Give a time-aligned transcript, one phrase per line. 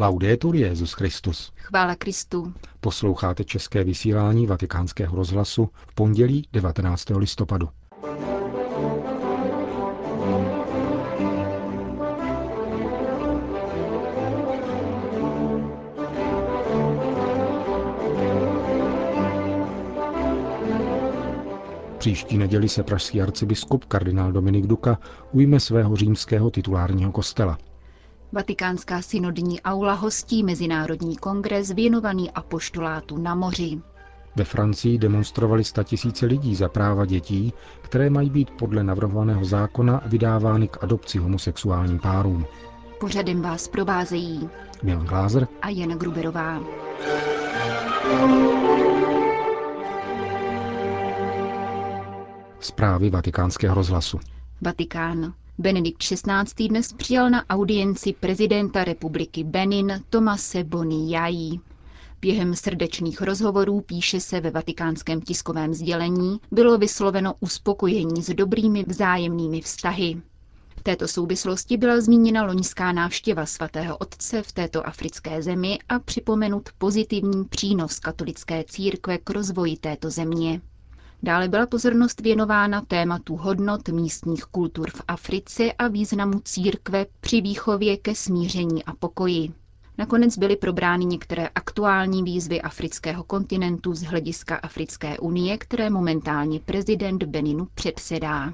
[0.00, 1.52] Laudetur Jezus Christus.
[1.56, 2.52] Chvála Kristu.
[2.80, 7.10] Posloucháte české vysílání Vatikánského rozhlasu v pondělí 19.
[7.10, 7.68] listopadu.
[21.98, 24.98] Příští neděli se pražský arcibiskup kardinál Dominik Duka
[25.32, 27.58] ujme svého římského titulárního kostela.
[28.32, 33.80] Vatikánská synodní aula hostí Mezinárodní kongres věnovaný apoštolátu na moři.
[34.36, 40.68] Ve Francii demonstrovali tisíce lidí za práva dětí, které mají být podle navrhovaného zákona vydávány
[40.68, 42.46] k adopci homosexuálním párům.
[43.00, 44.48] Pořadem vás provázejí
[44.82, 46.60] Milan Glázer a Jana Gruberová.
[52.60, 54.20] Zprávy vatikánského rozhlasu.
[54.60, 55.32] Vatikán.
[55.60, 56.68] Benedikt XVI.
[56.68, 61.60] dnes přijal na audienci prezidenta republiky Benin Tomase Boniai.
[62.20, 69.60] Během srdečných rozhovorů, píše se ve vatikánském tiskovém sdělení, bylo vysloveno uspokojení s dobrými vzájemnými
[69.60, 70.22] vztahy.
[70.78, 76.68] V této souvislosti byla zmíněna loňská návštěva svatého otce v této africké zemi a připomenut
[76.78, 80.60] pozitivní přínos katolické církve k rozvoji této země.
[81.22, 87.96] Dále byla pozornost věnována tématu hodnot místních kultur v Africe a významu církve při výchově
[87.96, 89.52] ke smíření a pokoji.
[89.98, 97.22] Nakonec byly probrány některé aktuální výzvy afrického kontinentu z hlediska Africké unie, které momentálně prezident
[97.24, 98.52] Beninu předsedá.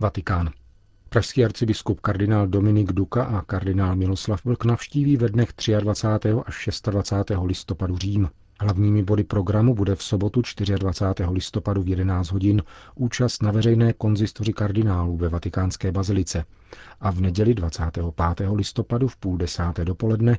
[0.00, 0.50] Vatikán.
[1.12, 5.48] Pražský arcibiskup kardinál Dominik Duka a kardinál Miloslav Vlk navštíví ve dnech
[5.80, 6.30] 23.
[6.46, 7.30] až 26.
[7.44, 8.30] listopadu Řím.
[8.60, 10.42] Hlavními body programu bude v sobotu
[10.78, 11.30] 24.
[11.30, 12.62] listopadu v 11 hodin
[12.94, 16.44] účast na veřejné konzistoři kardinálů ve vatikánské bazilice
[17.00, 18.04] a v neděli 25.
[18.54, 20.38] listopadu v půl desáté dopoledne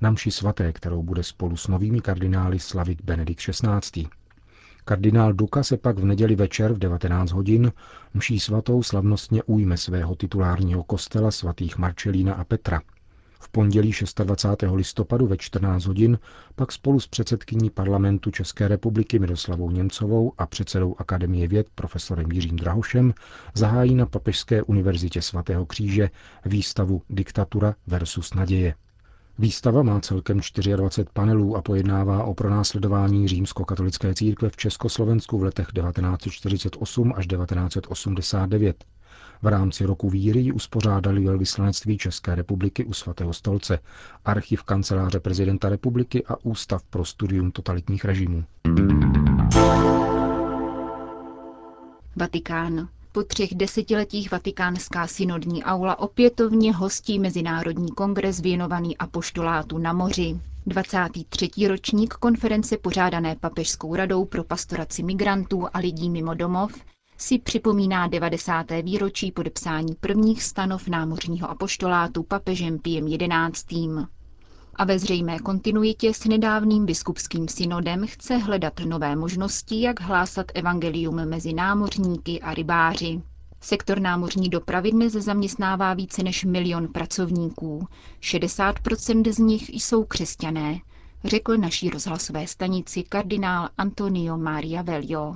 [0.00, 4.06] na mši svaté, kterou bude spolu s novými kardinály slavit Benedikt XVI.
[4.84, 7.72] Kardinál Duka se pak v neděli večer v 19 hodin
[8.14, 12.82] mší svatou slavnostně ujme svého titulárního kostela svatých Marčelína a Petra.
[13.40, 13.92] V pondělí
[14.24, 14.72] 26.
[14.74, 16.18] listopadu ve 14 hodin
[16.54, 22.56] pak spolu s předsedkyní parlamentu České republiky Miroslavou Němcovou a předsedou Akademie věd profesorem Jiřím
[22.56, 23.14] Drahošem
[23.54, 26.10] zahájí na Papežské univerzitě svatého kříže
[26.44, 28.74] výstavu Diktatura versus naděje.
[29.42, 30.40] Výstava má celkem
[30.76, 38.84] 24 panelů a pojednává o pronásledování římskokatolické církve v Československu v letech 1948 až 1989.
[39.42, 43.78] V rámci roku víry ji uspořádali velvyslanectví České republiky u svatého stolce,
[44.24, 48.44] archiv kanceláře prezidenta republiky a Ústav pro studium totalitních režimů.
[52.16, 52.88] Vatikán.
[53.14, 60.40] Po třech desetiletích Vatikánská synodní aula opětovně hostí Mezinárodní kongres věnovaný apoštolátu na moři.
[60.66, 61.50] 23.
[61.68, 66.72] ročník konference pořádané Papežskou radou pro pastoraci migrantů a lidí mimo domov
[67.18, 68.66] si připomíná 90.
[68.82, 73.06] výročí podepsání prvních stanov námořního apoštolátu papežem Piem
[73.52, 73.76] XI.
[74.76, 81.24] A ve zřejmé kontinuitě s nedávným biskupským synodem chce hledat nové možnosti, jak hlásat evangelium
[81.26, 83.22] mezi námořníky a rybáři.
[83.60, 87.86] Sektor námořní dopravy dnes zaměstnává více než milion pracovníků.
[88.22, 90.78] 60% z nich jsou křesťané,
[91.24, 95.34] řekl naší rozhlasové stanici kardinál Antonio Maria Velio.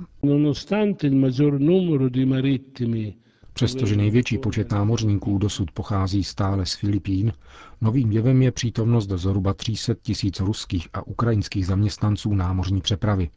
[3.57, 7.33] Přestože největší počet námořníků dosud pochází stále z Filipín,
[7.81, 13.29] novým jevem je přítomnost zhruba 300 tisíc ruských a ukrajinských zaměstnanců námořní přepravy.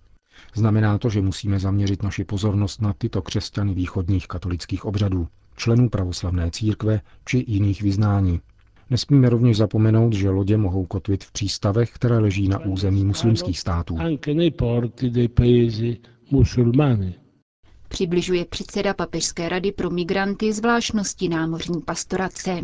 [0.55, 6.51] Znamená to, že musíme zaměřit naši pozornost na tyto křesťany východních katolických obřadů, členů pravoslavné
[6.51, 8.41] církve či jiných vyznání.
[8.91, 13.97] Nesmíme rovněž zapomenout, že lodě mohou kotvit v přístavech, které leží na území muslimských států.
[17.91, 22.61] Přibližuje předseda Papežské rady pro migranty zvláštnosti námořní pastorace.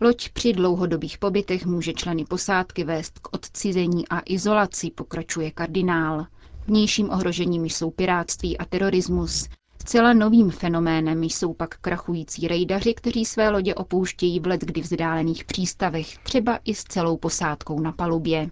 [0.00, 6.26] Loď při dlouhodobých pobytech může členy posádky vést k odcizení a izolaci, pokračuje kardinál.
[6.66, 9.48] Vnějším ohrožením jsou pirátství a terorismus.
[9.86, 15.44] Zcela novým fenoménem jsou pak krachující rejdaři, kteří své lodě opouštějí v let kdy vzdálených
[15.44, 18.50] přístavech, třeba i s celou posádkou na palubě.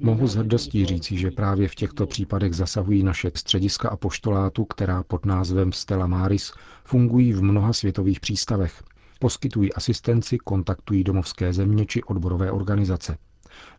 [0.00, 5.26] Mohu s hrdostí říci, že právě v těchto případech zasahují naše střediska apoštolátu, která pod
[5.26, 6.52] názvem Stella Maris
[6.84, 8.82] fungují v mnoha světových přístavech.
[9.18, 13.16] Poskytují asistenci, kontaktují domovské země či odborové organizace.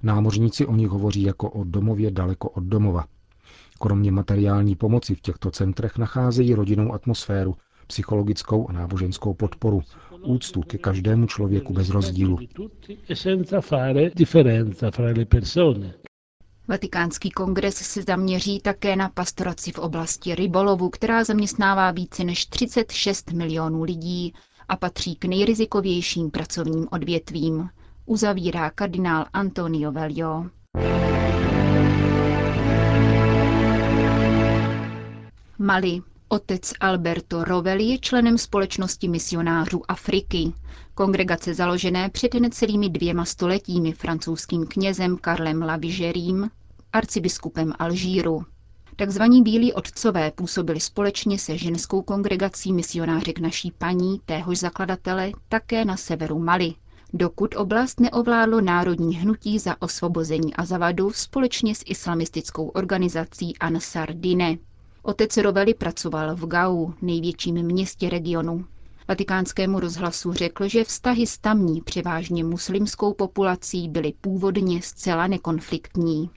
[0.04, 3.06] Námořníci o nich hovoří jako o domově daleko od domova.
[3.80, 7.56] Kromě materiální pomoci v těchto centrech nacházejí rodinnou atmosféru,
[7.88, 9.81] psychologickou a náboženskou podporu,
[10.25, 12.38] úctu ke každému člověku bez rozdílu.
[16.68, 23.31] Vatikánský kongres se zaměří také na pastoraci v oblasti rybolovu, která zaměstnává více než 36
[23.31, 24.33] milionů lidí
[24.69, 27.69] a patří k nejrizikovějším pracovním odvětvím,
[28.06, 30.45] uzavírá kardinál Antonio Velio.
[35.59, 36.01] Mali.
[36.27, 40.53] Otec Alberto Rovelli je členem společnosti misionářů Afriky.
[40.94, 46.50] Kongregace založené před necelými dvěma stoletími francouzským knězem Karlem Lavigerím,
[46.94, 48.45] arcibiskupem Alžíru.
[48.95, 55.97] Takzvaní bílí otcové působili společně se ženskou kongregací misionářek naší paní, téhož zakladatele, také na
[55.97, 56.74] severu Mali,
[57.13, 64.57] dokud oblast neovládlo národní hnutí za osvobození Azavadu společně s islamistickou organizací Ansar Dine.
[65.03, 68.65] Otec Roveli pracoval v Gau, největším městě regionu.
[69.07, 76.29] Vatikánskému rozhlasu řekl, že vztahy s tamní převážně muslimskou populací byly původně zcela nekonfliktní.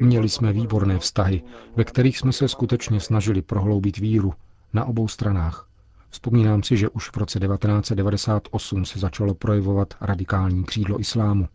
[0.00, 1.42] Měli jsme výborné vztahy,
[1.76, 4.32] ve kterých jsme se skutečně snažili prohloubit víru
[4.72, 5.68] na obou stranách.
[6.10, 11.48] Vzpomínám si, že už v roce 1998 se začalo projevovat radikální křídlo islámu.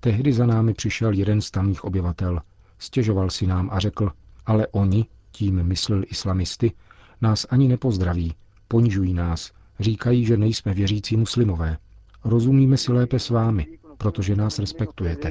[0.00, 2.40] Tehdy za námi přišel jeden z tamních obyvatel.
[2.78, 4.10] Stěžoval si nám a řekl,
[4.46, 6.72] ale oni, tím myslel islamisty,
[7.20, 8.34] nás ani nepozdraví,
[8.68, 11.78] ponižují nás, říkají, že nejsme věřící muslimové.
[12.24, 13.66] Rozumíme si lépe s vámi,
[13.98, 15.30] protože nás respektujete.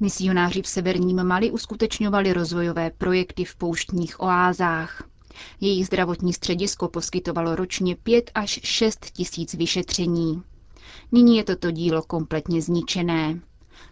[0.00, 5.08] Misionáři v severním Mali uskutečňovali rozvojové projekty v pouštních oázách.
[5.60, 10.42] Jejich zdravotní středisko poskytovalo ročně 5 až 6 tisíc vyšetření.
[11.12, 13.40] Nyní je toto dílo kompletně zničené.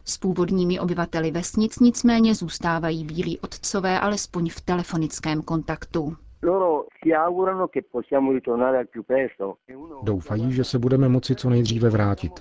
[0.05, 6.17] S původními obyvateli vesnic nicméně zůstávají bílí otcové alespoň v telefonickém kontaktu.
[10.03, 12.33] Doufají, že se budeme moci co nejdříve vrátit.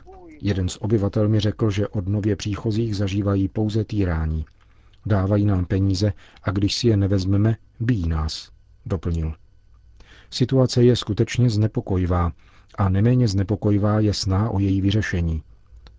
[0.42, 4.46] Jeden z obyvatel mi řekl, že od nově příchozích zažívají pouze týrání.
[5.06, 6.14] Dávají nám peníze
[6.44, 8.52] a když si je nevezmeme, bíjí nás
[8.86, 9.34] doplnil.
[10.30, 12.32] Situace je skutečně znepokojivá
[12.78, 15.44] a neméně znepokojivá je sná o její vyřešení.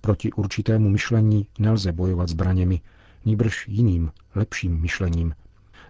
[0.01, 2.81] Proti určitému myšlení nelze bojovat zbraněmi,
[3.25, 5.35] nýbrž jiným, lepším myšlením.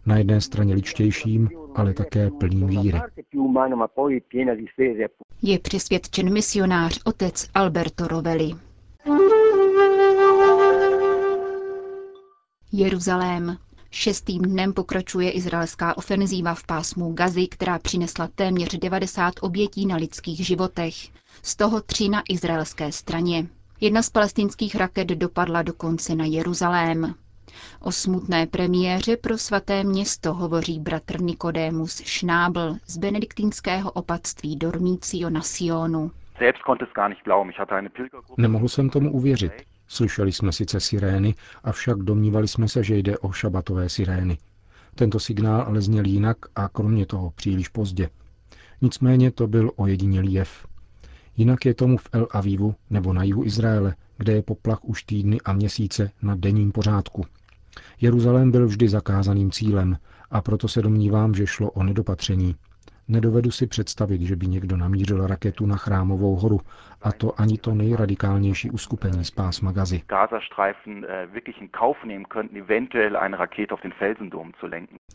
[0.07, 3.01] Na jedné straně ličtějším, ale také plným víry.
[5.43, 8.51] Je přesvědčen misionář otec Alberto Rovelli.
[12.73, 13.57] Jeruzalém.
[13.91, 20.47] Šestým dnem pokračuje izraelská ofenzíva v pásmu Gazy, která přinesla téměř 90 obětí na lidských
[20.47, 20.95] životech,
[21.43, 23.47] z toho tři na izraelské straně.
[23.81, 27.15] Jedna z palestinských raket dopadla dokonce na Jeruzalém.
[27.81, 35.41] O smutné premiéře pro svaté město hovoří bratr Nikodémus Šnábl z benediktínského opatství Dormício na
[35.43, 36.11] Sionu.
[38.37, 39.53] Nemohl jsem tomu uvěřit.
[39.89, 44.39] Slyšeli jsme sice sirény, avšak domnívali jsme se, že jde o šabatové sirény.
[44.95, 48.11] Tento signál ale zněl jinak a kromě toho příliš pozdě.
[48.83, 50.67] Nicméně to byl ojedinělý jev.
[51.37, 55.41] Jinak je tomu v El Avivu nebo na jihu Izraele, kde je poplach už týdny
[55.45, 57.27] a měsíce na denním pořádku.
[58.01, 59.99] Jeruzalém byl vždy zakázaným cílem
[60.31, 62.55] a proto se domnívám, že šlo o nedopatření,
[63.09, 66.61] Nedovedu si představit, že by někdo namířil raketu na Chrámovou horu,
[67.03, 70.03] a to ani to nejradikálnější uskupení z pásma Gazy.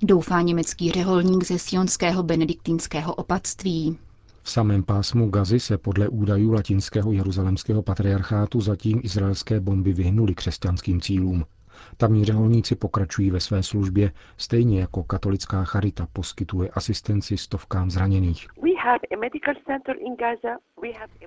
[0.01, 3.97] Doufá německý řeholník ze sionského benediktínského opatství.
[4.43, 11.01] V samém pásmu Gazy se podle údajů latinského jeruzalemského patriarchátu zatím izraelské bomby vyhnuly křesťanským
[11.01, 11.45] cílům.
[11.97, 18.47] Tamní řeholníci pokračují ve své službě, stejně jako katolická charita poskytuje asistenci stovkám zraněných.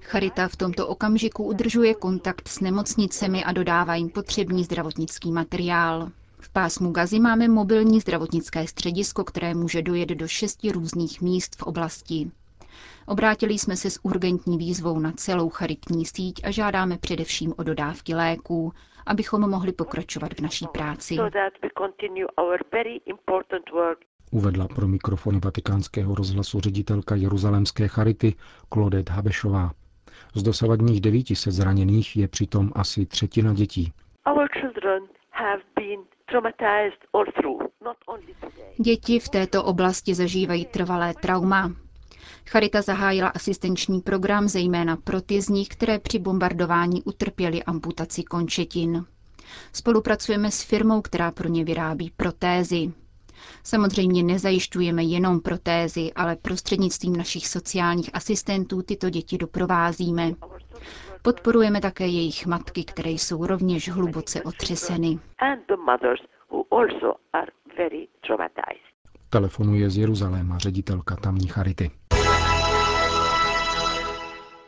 [0.01, 6.11] Charita v tomto okamžiku udržuje kontakt s nemocnicemi a dodává jim potřebný zdravotnický materiál.
[6.41, 11.63] V pásmu Gazy máme mobilní zdravotnické středisko, které může dojet do šesti různých míst v
[11.63, 12.31] oblasti.
[13.07, 18.15] Obrátili jsme se s urgentní výzvou na celou charitní síť a žádáme především o dodávky
[18.15, 18.73] léků,
[19.07, 21.17] abychom mohli pokračovat v naší práci.
[24.31, 28.35] Uvedla pro mikrofony vatikánského rozhlasu ředitelka jeruzalémské charity
[28.73, 29.71] Claudette Habešová.
[30.35, 33.93] Z dosavadních devíti se zraněných je přitom asi třetina dětí.
[38.79, 41.71] Děti v této oblasti zažívají trvalé trauma.
[42.49, 49.05] Charita zahájila asistenční program zejména pro ty z nich, které při bombardování utrpěly amputaci končetin.
[49.73, 52.93] Spolupracujeme s firmou, která pro ně vyrábí protézy.
[53.65, 60.33] Samozřejmě nezajišťujeme jenom protézy, ale prostřednictvím našich sociálních asistentů tyto děti doprovázíme.
[61.23, 65.19] Podporujeme také jejich matky, které jsou rovněž hluboce otřeseny.
[69.31, 71.91] Telefonuje z Jeruzaléma ředitelka tamní Charity.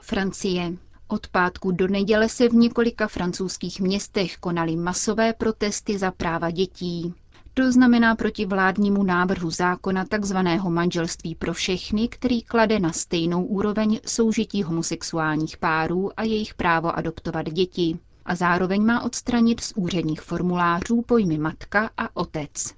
[0.06, 0.72] Francie.
[1.08, 7.14] Od pátku do neděle se v několika francouzských městech konaly masové protesty za práva dětí.
[7.54, 10.36] To znamená proti vládnímu návrhu zákona tzv.
[10.68, 17.46] manželství pro všechny, který klade na stejnou úroveň soužití homosexuálních párů a jejich právo adoptovat
[17.52, 17.98] děti.
[18.24, 22.74] A zároveň má odstranit z úředních formulářů pojmy matka a otec.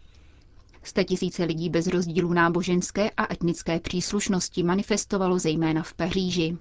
[0.83, 6.57] Statisíce lidí bez rozdílu náboženské a etnické příslušnosti manifestovalo zejména v Paříži,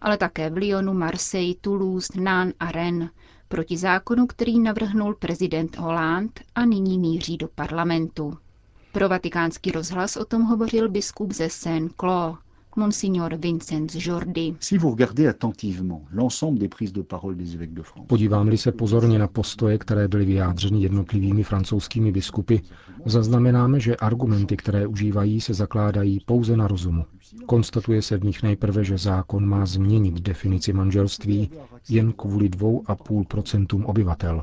[0.00, 3.10] ale také v Lyonu, Marseille, Toulouse, Nantes a Rennes
[3.48, 8.38] proti zákonu, který navrhnul prezident Hollande a nyní míří do parlamentu.
[8.92, 12.38] Pro vatikánský rozhlas o tom hovořil biskup ze Saint-Cloud,
[12.78, 14.56] Monsignor Vincent Jordi.
[18.06, 22.56] Podívám-li se pozorně na postoje, které byly vyjádřeny jednotlivými francouzskými biskupy,
[23.06, 27.04] zaznamenáme, že argumenty, které užívají, se zakládají pouze na rozumu.
[27.46, 31.50] Konstatuje se v nich nejprve, že zákon má změnit definici manželství
[31.88, 34.42] jen kvůli 2,5% obyvatel.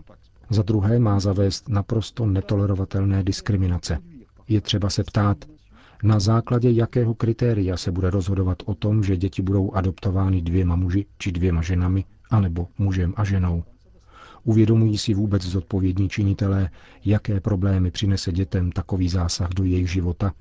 [0.49, 3.97] Za druhé má zavést naprosto netolerovatelné diskriminace.
[4.47, 5.37] Je třeba se ptát,
[6.03, 11.05] na základě jakého kritéria se bude rozhodovat o tom, že děti budou adoptovány dvěma muži
[11.17, 13.63] či dvěma ženami, anebo mužem a ženou.
[14.43, 16.69] Uvědomují si vůbec zodpovědní činitelé,
[17.05, 20.33] jaké problémy přinese dětem takový zásah do jejich života?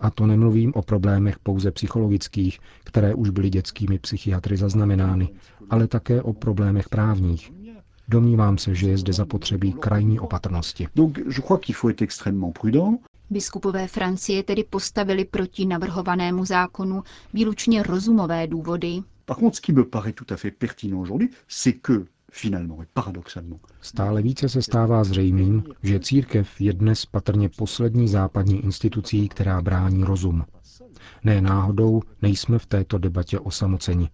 [0.00, 5.28] A to nemluvím o problémech pouze psychologických, které už byly dětskými psychiatry zaznamenány,
[5.70, 7.52] ale také o problémech právních.
[8.08, 10.88] Domnívám se, že je zde zapotřebí krajní opatrnosti.
[13.32, 17.02] Biskupové Francie tedy postavili proti navrhovanému zákonu
[17.34, 19.02] výlučně rozumové důvody.
[23.80, 30.04] Stále více se stává zřejmým, že církev je dnes patrně poslední západní institucí, která brání
[30.04, 30.44] rozum.
[31.24, 34.10] Ne náhodou nejsme v této debatě osamoceni.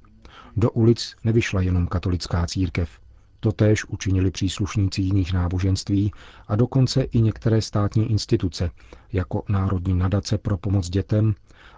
[0.57, 2.91] Do ulic nevyšla jenom katolická církev.
[3.41, 6.13] Totéž učinili příslušníci jiných náboženství
[6.49, 8.71] a dokonce i některé státní instituce,
[9.13, 11.35] jako Národní nadace pro pomoc dětem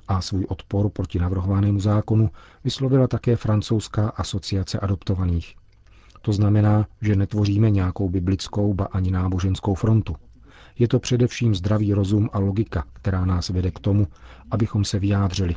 [0.08, 2.30] a svůj odpor proti navrhovanému zákonu
[2.64, 5.54] vyslovila také francouzská asociace adoptovaných.
[6.22, 10.16] To znamená, že netvoříme nějakou biblickou, ba ani náboženskou frontu.
[10.78, 14.06] Je to především zdravý rozum a logika, která nás vede k tomu,
[14.50, 15.56] abychom se vyjádřili.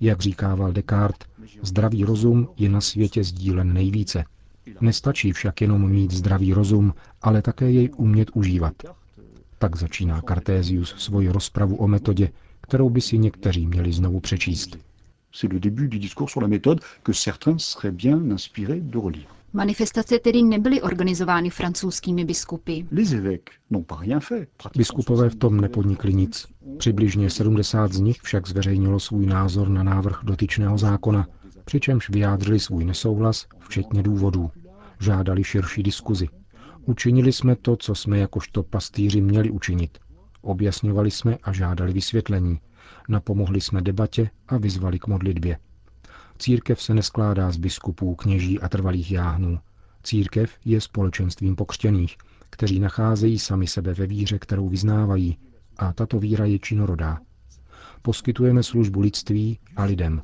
[0.00, 1.28] Jak říkával Descartes,
[1.62, 4.24] zdravý rozum je na světě sdílen nejvíce–
[4.80, 8.72] Nestačí však jenom mít zdravý rozum, ale také jej umět užívat.
[9.58, 14.78] Tak začíná Cartésius svoji rozpravu o metodě, kterou by si někteří měli znovu přečíst.
[19.52, 22.82] Manifestace tedy nebyly organizovány francouzskými biskupy.
[24.76, 26.46] Biskupové v tom nepodnikli nic.
[26.78, 31.26] Přibližně 70 z nich však zveřejnilo svůj názor na návrh dotyčného zákona,
[31.64, 34.50] přičemž vyjádřili svůj nesouhlas, včetně důvodů.
[35.00, 36.28] Žádali širší diskuzi.
[36.86, 39.98] Učinili jsme to, co jsme jakožto pastýři měli učinit.
[40.42, 42.60] Objasňovali jsme a žádali vysvětlení.
[43.08, 45.58] Napomohli jsme debatě a vyzvali k modlitbě.
[46.38, 49.58] Církev se neskládá z biskupů, kněží a trvalých jáhnů.
[50.02, 52.16] Církev je společenstvím pokřtěných,
[52.50, 55.38] kteří nacházejí sami sebe ve víře, kterou vyznávají,
[55.76, 57.18] a tato víra je činorodá.
[58.02, 60.22] Poskytujeme službu lidství a lidem.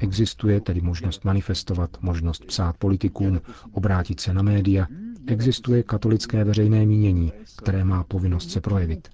[0.00, 3.40] Existuje tedy možnost manifestovat, možnost psát politikům,
[3.72, 4.86] obrátit se na média.
[5.26, 9.08] Existuje katolické veřejné mínění, které má povinnost se projevit.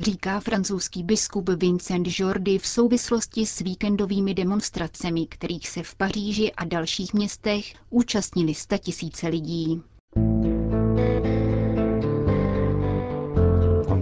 [0.00, 6.64] Říká francouzský biskup Vincent Jordi v souvislosti s víkendovými demonstracemi, kterých se v Paříži a
[6.64, 9.82] dalších městech účastnili statisíce lidí.